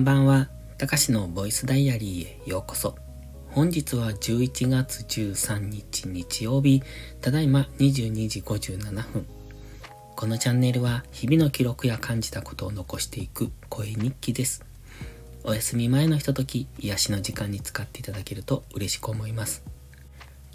[0.00, 0.48] んばんは。
[0.78, 2.96] たかしのボイスダイアリーへようこそ。
[3.50, 6.82] 本日は11月13日日曜日、
[7.20, 8.80] ただいま22時57
[9.12, 9.26] 分。
[10.16, 14.64] このチャンネルは日々の記録や感じたことを残していく声日記です。
[15.44, 19.62] お休み前のひととき、癒しの時間に使っていただけると嬉しく思います。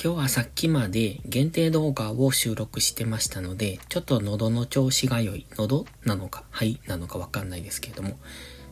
[0.04, 8.18] 今日はさっきまで限定動画を収録してましたので、ちょっと喉の調子が良い、喉なのか、はいなのかわかんないですけれども、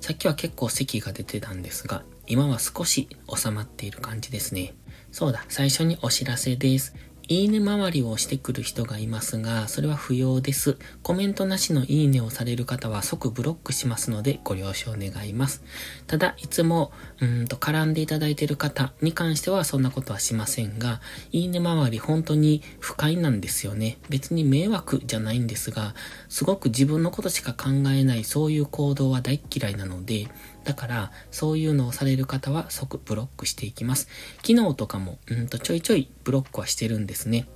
[0.03, 4.73] さっきは結構咳が出てたんですが、今は少し収まっている感じですね。
[5.13, 6.93] そうだ、最初にお知らせです。
[7.30, 10.77] いいね周りをしてくる人がいますが、それは不要です。
[11.04, 15.63] コメントなしのいいねをされる方は即ブロックしますのでご了承願います。
[16.05, 16.91] ただ、いつも、
[17.22, 20.99] うんと絡んでいただいている方に関してはそんなことはしませんが、
[21.32, 23.99] いいね周り本当に不快なんですよね。
[24.10, 25.96] 別に迷惑じゃないんですが、
[26.27, 30.27] すごく自分のことしか考えないそういう行動は大嫌いなので、
[30.63, 34.07] だから、そういうのをされる方は即ブロックしていきます。
[34.45, 37.47] 昨日とかも、うんとちょいちょいブロックはしてるんですね。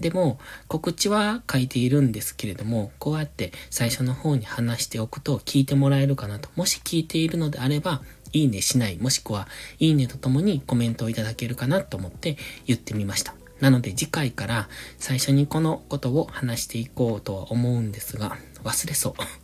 [0.00, 6.48] でも、告知は書いているんですけれども、こうやって最初の方に話しておくと聞いてもらえるかなと。
[6.56, 9.46] もし聞いているのであれば、いいねしない、もしくは、
[9.78, 13.34] いいねとともにコメントをいただけるかなと思って言ってみました。
[13.60, 19.43] なので次回から最初にこのことを話していこうとは思うんですが、忘れそう。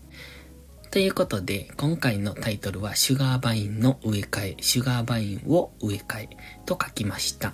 [0.91, 6.29] ということで、今回のタイトルは、シュガーバインの植え替え、シュガーバインを植え替え
[6.67, 7.53] と書きました。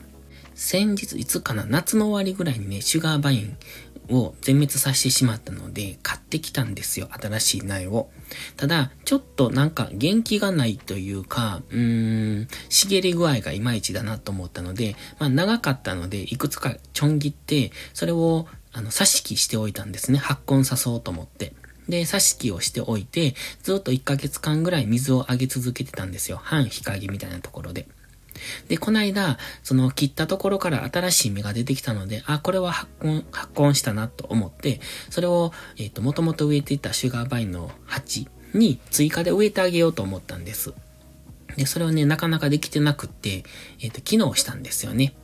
[0.55, 3.59] 先日、いつかな、夏の終わりぐらいにね、シュガーバイン
[4.09, 8.09] を全滅させてしまったので、買ってきたんですよ、新しい苗を。
[8.56, 20.19] ただ、ちょっとなんか元気がないというか、うーん、茂り具合がいまいちだなと思ったので、まあ長かったので、いくつかちょん切って、それを、あの、挿し木しておいたんですね。
[20.19, 21.53] 発根さそうと思って。
[21.89, 26.41] で、挿し木をしておいて、ずっと1ヶ月間ぐらい水をあげ続けてたんですよ。
[26.43, 27.87] 半日陰みたいなところで。
[28.69, 34.81] で、この間、その切ったところから新しい芽が出てきたので、あ、これは発根、発根したなと思って、
[35.11, 40.75] それを、えっ、ー、と、もともと植えていたシュガーバインの鉢に追加で植えてあげようと思ったんです。
[41.56, 43.44] で、それをね、なかなかできてなくって、
[43.81, 45.15] えっ、ー、と、機能したんですよね。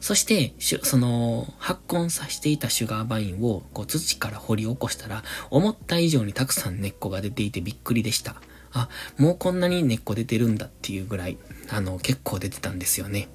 [0.00, 8.36] そして、その、発根させていたシュガーバインをこう土から掘り起こしたら、思った以上にたくさん根っこが出ていてびっくりでした。
[8.72, 11.38] あ、もうこんなに根っこ出てるんだっていうぐらい、
[11.70, 13.28] あの、結構出てたんですよね。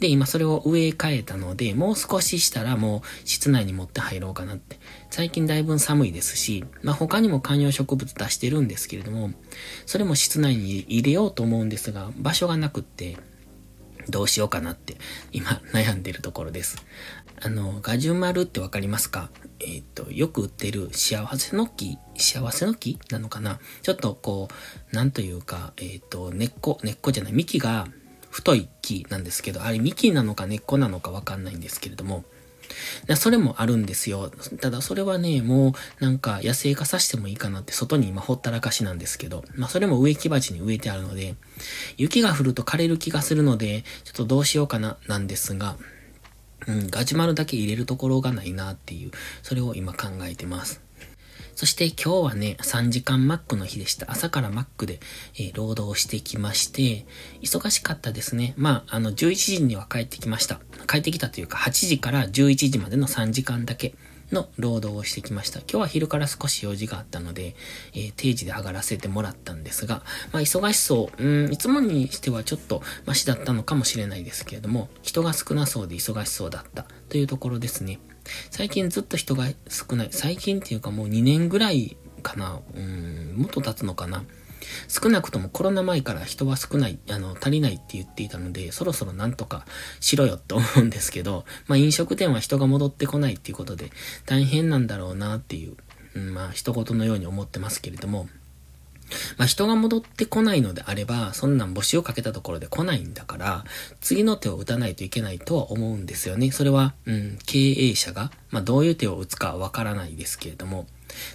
[0.00, 4.78] で、今それを植え替えたので、もう少ししたらもう室内に持って入ろうかなって。
[5.10, 9.30] 最近だいぶ寒いですし、まあ他にも観葉植物出してるんですけれども、
[9.86, 13.16] それも室内に入れようと思うんですが、場所がなくって、
[14.08, 14.96] どうしようかなって
[15.32, 16.84] 今悩んでるところです。
[17.42, 19.30] あの、ガジュマルってわかりますか？
[19.60, 22.98] えっ、ー、と、よく売ってる幸せの木幸せの木？
[23.10, 23.58] なのかな？
[23.82, 24.48] ちょっとこ
[24.92, 27.88] う、なんというか、えっ、ー、と、根っこ、根っこじゃない、幹が
[28.30, 32.24] 太い木なんですけど、あれ幹なのか根っこなのかわかんないんですけれども、
[33.16, 34.30] それもあるんですよ。
[34.60, 41.34] ただそれはね、もうなんか野生化させてもいいかなって外に今ほったらかしなんですけど、まあそれも植木鉢に植えてあるので、
[41.96, 45.76] 雪が降ると枯れる気がするので、ちょっとどうしようかななんですが、
[46.66, 49.10] うん、ガジュマルだけ入れるところがないなっていう、
[49.42, 50.80] それを今考えてます。
[51.54, 54.10] そして今日はね、3時間マックの日でした。
[54.10, 54.98] 朝からマックで、
[55.36, 57.06] えー、労働してきまして、
[57.42, 58.54] 忙しかったですね。
[58.56, 60.60] まあ、あの、11時には帰ってきました。
[60.88, 63.94] 帰ってきたというか、8時から11時までの3時間だけ
[64.32, 65.60] の労働をしてきました。
[65.60, 67.54] 今日は昼から少し用事があったので、
[67.94, 71.22] えー、定時で上がらせてもらったんですが、まあ、忙しそう。
[71.22, 78.00] うん、いつもにしてはちょっとマシだったのかもしれないですけれども、人が少なそうで忙しそうだったというところですね。
[78.50, 80.08] 最近ずっと人が少ない。
[80.10, 82.60] 最近っていうかもう2年ぐらいかな。
[82.74, 84.24] うん、もっと経つのかな。
[84.88, 89.66] 少なくともコロナ前から人は少ない、あの、足りないって言っていたので、そろそろなんとか
[90.00, 93.90] しろよって思うんですけど、 まあ飲食店は人が戻ってこないっていうことで、
[94.26, 95.76] 大変なんだろうなっていう、
[96.14, 98.28] うん、まあ一言のように思ってますけれども、
[99.36, 103.64] まあ、人が戻ってこないのであれば、そんなん募集をかけたところで来ないんだから、
[104.00, 106.50] 次の手を打たないといけないとは思うんですよね。
[106.50, 110.86] それは、うん、経営者が、まあ、どういう手を打つかわからないですけれども、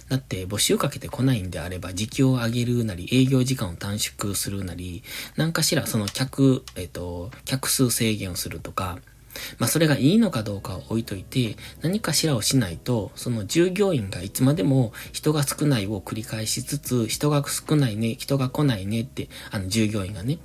[0.08, 5.02] だって募集かけてこないんであれば、時給を上げるなり、営業時間を短縮するなり、
[5.36, 8.98] 何かしらその客、えっ、と、客数制限をするとか、
[9.58, 20.38] まあそれがいいのかどうかを置いといて、何かしらをしないと、その従業員がいつまでも人が少ないを繰り返しつつ、人が少ないね、人が来ないねって、あの従業員がね、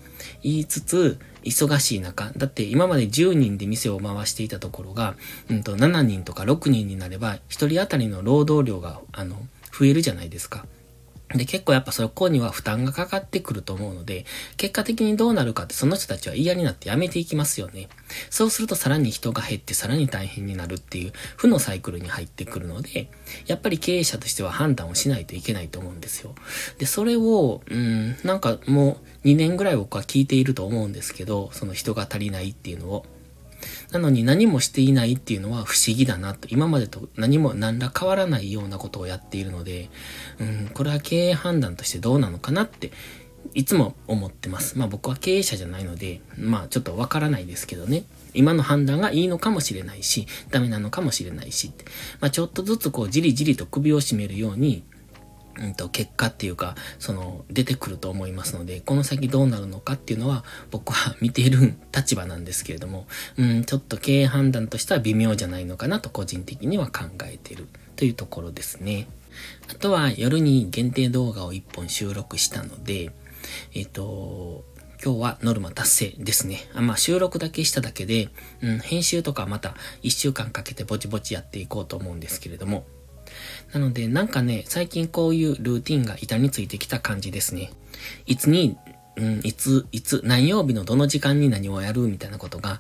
[0.44, 5.16] 言いつつ、忙しい中、だって今まで10人で店を回していたところが、
[5.50, 9.38] うんと7人とか6人になれば、1人当たりの労働量が、あの、
[9.78, 10.66] 増えるじゃないですか。
[11.38, 14.26] で、結構やっぱそこには負担がかかってくると思うので、
[14.58, 17.90] 結果的にどうなるかってその人たちは嫌になってやめていきますよね。
[18.30, 23.10] そうするとさらに人が減ってさらに大変になるっていう負のサイクルに入ってくるので、
[23.48, 26.36] やっぱり経営者としては判断をしないといけないと思うんですよ。
[26.78, 33.06] で、それを、うん、なんかもう2年ぐらい僕は聞いていると思うんですけど、その人が足りないっていうのを。
[33.92, 36.48] なのに何もしていないっていうのは不思議だなと。
[36.50, 39.90] 今までと何も何ら変わらないようなことをやっているので、
[40.40, 42.92] うん、これは経営判断としてどうなのかなって
[43.54, 44.78] いつも思ってます。
[44.78, 48.04] まあ僕は経営者じゃないので、まあちょっとわからないですけどね。
[48.34, 51.72] 今の判断がいいのかもしれないし、ダメなのかもしれないし、
[52.20, 54.84] まあちょっとずつこうじりじりと首を絞めるように、
[55.60, 63.08] うんと、結果っていうか、その、出てくると思いますので、この先どうなるのかっていうのは、僕は見ている立場なんですけれども、
[63.38, 69.08] うん、ちょっと経営判断としては微妙じゃないのかなと個人的には考えているというところですね。
[69.70, 73.12] あとは、夜に限定動画を1本収録したので、
[73.74, 74.66] えっ、と、
[75.04, 76.70] 今日はノルマ達成ですね。
[76.74, 78.30] あまあ、収録だけしただけで、
[78.62, 82.86] うん、編集とかまた1週間かけてぼちぼちやっていこうと思うんですけれども、
[83.74, 87.72] なので、なんかね、最近こういうルーティンが板についてきた感じですね。
[88.26, 88.78] いつに、
[89.18, 92.80] うん、いつ、いつ、何曜日のどの時間に何をやるみたいなことが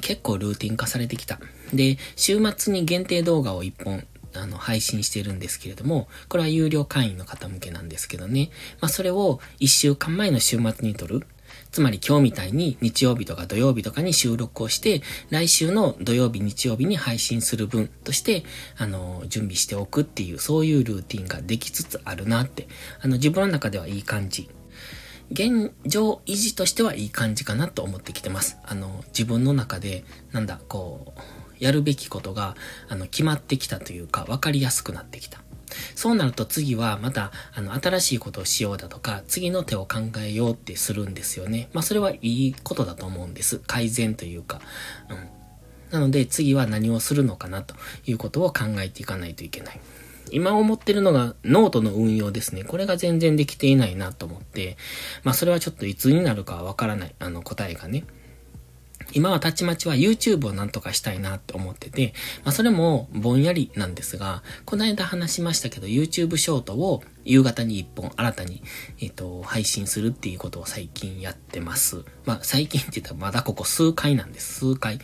[0.00, 1.40] 結構ルーティン化されてきた。
[1.72, 4.04] で、週末に限定動画を1本
[4.34, 8.50] あの、配信してるんですけれども、これは有料会員の方向けなんですけどね。
[8.80, 11.26] まあ、それを1週間前の週末に撮る。
[11.70, 18.44] つまり今日みたいに日曜日とか土曜日とかに収録をして、来週の土曜日、日曜日に配信する分として、
[18.76, 22.68] あの、準備しておくっていう、そういうルーティンができつつあるなって、
[23.00, 24.48] あの、自分の中ではいい感じ。
[25.30, 28.56] 現状維持としてはいい感じかなと思ってきてます。
[28.64, 31.20] あの、自分の中で、なんだ、こう、
[31.58, 32.56] やるべきことが、
[32.88, 35.42] あの、決まってきたというか、わかりやすくなってきた。
[35.94, 41.68] そうなると次はまた、あの、新しいことをしようだとか、次の手を考えようってするんですよね。
[41.72, 43.58] まあ、それはいいことだと思うんです。
[43.66, 44.60] 改善というか。
[45.10, 45.28] うん。
[45.90, 47.74] なので、次は何をするのかなと
[48.06, 49.80] いうことを考えていかないといけない。
[50.30, 52.64] 今思ってるのがノートの運用ですね。
[52.64, 54.76] これが全然できていないなと思って、
[55.24, 57.14] まあそれはちょっといつになるかはわからない。
[57.18, 58.04] あの答えがね。
[59.12, 62.12] 今はたちまちは YouTube をなんとかしたいなって思ってて、
[62.44, 68.62] まあそれもぼんやりなんですが、この間話しましたけど YouTube ショートを夕方に1本新たに、
[69.00, 72.04] えっ、ー、と、配信するっていうことを最近やってます。
[72.24, 74.60] まあ最近って言ったらまだここ数回なんです。
[74.60, 74.98] 数回。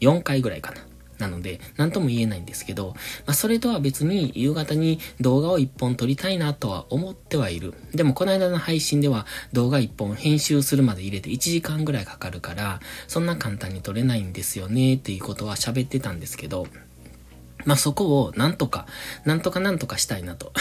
[0.00, 0.93] 4回ぐらいかな。
[1.18, 2.94] なので、何とも言えないんですけど、
[3.26, 7.74] まあ、それとは別に夕方に動画を一本撮りたいなとは思ってはいる。
[7.92, 16.66] でも、この間の配信では動画一本編集するまで入れて1時間ぐらいかかるから、そんな簡単に撮れないんですよねっていうことは喋ってたんですけど、
[17.64, 18.86] まあ、そこをなんとか、
[19.24, 20.52] なんとかなんとかしたいなと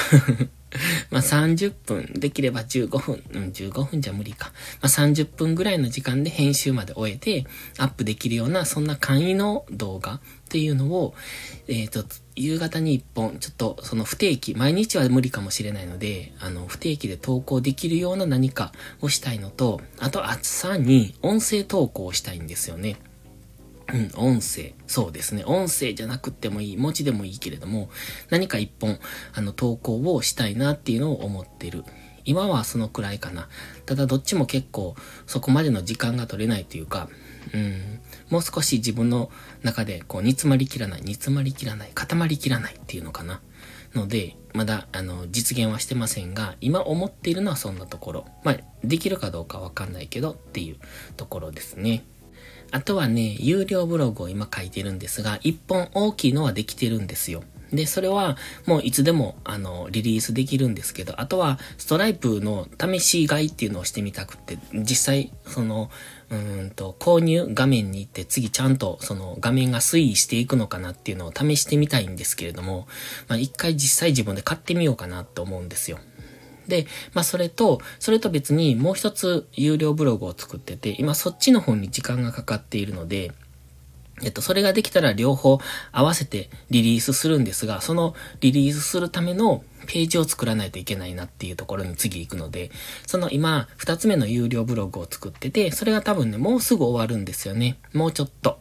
[1.12, 4.52] まあ30分、できれば15分、うん、15分じゃ無理か。
[4.82, 7.46] まあ30分ぐらいの時間で編集まで終えて、
[7.78, 10.20] アップできるような、そんな簡易の動画っ
[10.50, 11.14] ていうのを、
[11.68, 12.06] えっ、ー、と、
[12.36, 18.72] 夕方に1本、ちょっとその不定期、毎日は無理かもしれないので、あの、不定期で投稿できるような何か
[19.02, 22.98] をしたいのと、あと、朝に音声投稿をしたいんですよね。
[23.92, 24.74] うん、音声。
[24.88, 25.44] そうですね。
[25.46, 26.78] 音声じゃなくてもいい。
[26.78, 27.90] 文字でもいいけれども、
[28.30, 29.00] 何か一本、
[29.34, 31.84] あの、投稿をしたいなっていうのを思ってる。
[32.26, 33.50] 今はそのくらいかな。
[33.86, 37.10] ただどっちも結構、そこまでの時間が取れないというか、
[37.54, 39.30] うん、もう少し自分の
[39.62, 43.42] 中で、こう、煮詰まりきらない、煮詰まりきらない、固まりきらないっていうのかな。
[43.94, 48.26] ので、まだ、あの、実現はしてませんが、今思っているのはそんなところ。
[48.44, 50.78] まあ、できるかどうかわかんないけどっていう
[51.18, 52.06] ところですね。
[52.72, 57.44] あとはね、有料ブログを今書いてるんですが、一本大きいのはできてるんですよ。
[57.72, 65.90] で、それはもういつでも、あの、リリースできるんですけど、あとは、ストライプの試し買いっていうのをしてみたくって、実際、その、
[66.30, 66.36] う
[66.66, 72.88] んと、購入画面に行って次ちゃんとその画面が推移していくのかなっていうのを試してみたいんですけれども、
[73.28, 76.00] まあ一回実際自分で買ってみようかなと思うんですよ。
[76.68, 83.32] で、まあそれと、それと別にもう一つ有料ブログを作ってて、今そっちの方に時間がかかっているので、
[84.22, 85.60] えっと、それができたら両方
[85.92, 92.72] 合わせてリリースするんですが、そのリリースするためのページを作らないといけないなっていうところに次行くので、
[93.08, 97.80] その今、二つ目の有料ブログを作ってて、それが多分ね、もうすぐ終わるんですよね。
[97.94, 98.60] もうちょっと。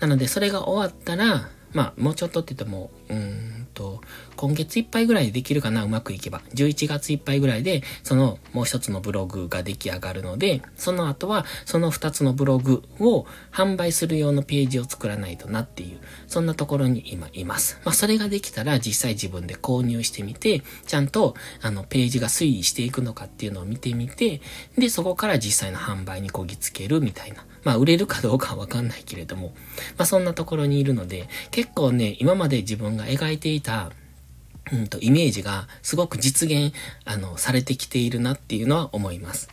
[0.00, 3.16] なので、それが終わったら、まあ、もうちょっとって言っても、うー
[3.62, 3.91] んと、
[4.36, 6.40] 今月いっぱいぐらいでできるかな、うまくいけば。
[6.54, 17.80] 11月いっぱいぐらいで、そのもう一つのブログが出来上がるので、その後はその二つのブログを販売する用のページを作らないとなっていう、そんなところに今います。
[17.84, 24.40] まあそれができたら実際自分で購入してみて、ちゃんとあのページが推移していくのかっていうのを見てみて、
[24.76, 27.44] で、そこから実際の販売にこぎつけるみたいな。
[27.64, 29.54] まあ売れるかどうかはわかんないけれども、
[29.96, 33.91] まあそんなところにいるので、結構ね、今まで自分が描いていた
[34.70, 36.72] うんと、イメージがすごく実現、
[37.04, 39.48] あの、されてきているなっていうのは思います。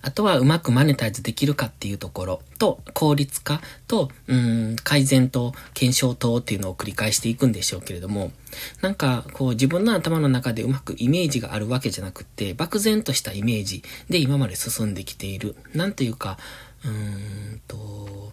[0.00, 8.32] あとはうまくマネタイズできるかっていうところと、効率化と、うん、改善と検証等っていうのを繰り返していくんでしょうけれども、
[8.80, 15.56] なんか、こう自分の頭の中でうまくイメージがあるわけじゃなくて、漠然としたイメージで今まで進んできている。
[15.74, 16.38] なんというか、
[16.84, 18.32] うーんと、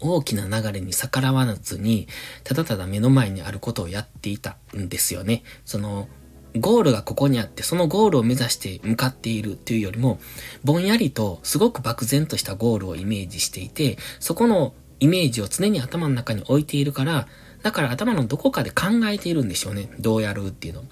[0.00, 2.08] 大きな流れに逆らわずに、
[2.44, 5.42] ただただ目の前にあることをやっていたんですよね。
[5.64, 6.08] その、
[6.56, 10.18] ゴールがここにあって、そのゴールを目指して向かっているというよりも、
[10.64, 17.28] ぼんやりとすごく漠然としたゴールをイメージしていて、そこのイメージを常に頭の中に置いているから、
[17.62, 19.90] だから頭のどこかで考えているんでしょうね。
[20.00, 20.84] どうやるっていうの。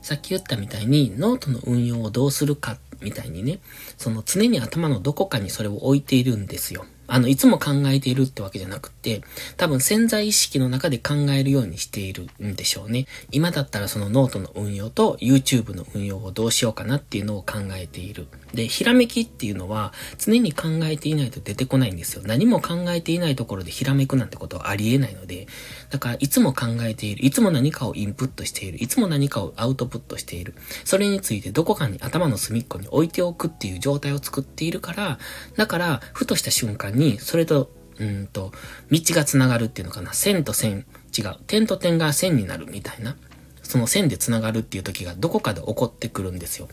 [0.00, 3.60] さっき言ったみたいに、ノートの運用をどうするかみたいにね、
[3.98, 6.86] その常に頭のどこかにそれを置いているんですよ。
[7.12, 9.20] あの、いつも考えているってわけじゃなくて、
[9.58, 13.04] 多分潜在意識の中で考えるようにしているんでしょうね。
[13.30, 18.28] 今だったらそのノートの運用と YouTube の運用をどうしようかなっていうのを考えている。
[18.54, 22.22] で、ひらめきっていうのは常に考えていないと出てこないんですよ。
[22.24, 25.48] 何も考えていないところでひらめくなんてことはありえないので、
[25.90, 30.54] だからいつも考えている、いつも何かをインプットしている、いつも何かをアウトプットしている。
[30.86, 35.18] それについてどこかに頭の隅っこに置いておくっていう状態を作っているから、
[35.56, 38.52] だから、ふとした瞬間に、にそれと、うんと、
[38.90, 40.12] 道が繋がるっていうのかな。
[40.12, 41.36] 線と線、違う。
[41.46, 43.16] 点と点が線になるみたいな。
[43.62, 46.68] その線で繋がるっていう時がどこかで起こってくるんですよ。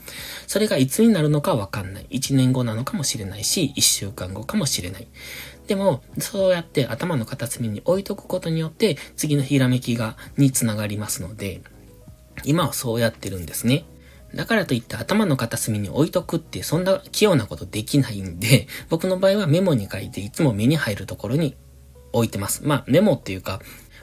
[0.48, 2.08] それがいつになるのかわかんない。
[2.10, 5.08] 1年後なのかもしれないし、1週間後かもしれない。
[5.68, 11.62] でも、そうやって頭の片隅に置いとくことによって、次のひらめきが、につながりますので、
[12.44, 13.86] 今はそうやってるんですね。
[14.34, 21.56] だからといって頭の片隅に置いとくってそんな器用なことできないんで、 僕の場合はメモに書いていつも目に入るところに
[22.14, 22.62] 置いてます。
[22.64, 23.62] まあメモっていうか、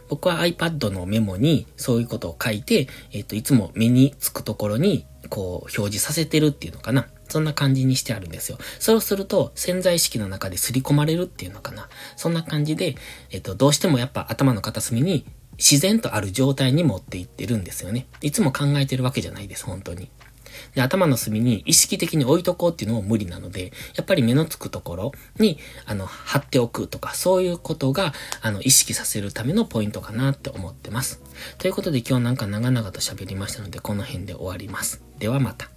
[0.09, 7.09] 僕は iPad のメモにそういうことを書いて、えっ、と、いつも目につくところにこう表示させてるっていうのかな。
[7.29, 8.59] そんな感じにしてあるんですよ。
[8.79, 11.89] そうすると潜在意識の中で刷り込まれるっていうのかな。
[12.17, 12.95] そんな感じで、
[13.31, 15.27] えっ、と、どうしてもやっぱ頭の片隅に
[15.59, 18.07] 自然とある状態に持っていってるんですよね。
[18.21, 20.11] いつも考えてるわけじゃないです、本当に。
[20.75, 31.21] で、頭の隅に意識的に置いとこうっていうのも無理なので、やっぱり目のつくところに、あの、貼っておくとか、そういうことが、あの、意識させるためのポイントかなって思ってます。
[31.59, 35.03] ということで今日なんか長々と喋りましたので、この辺で終わります。
[35.19, 35.71] ではまた。